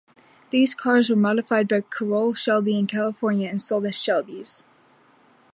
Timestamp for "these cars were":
0.49-1.15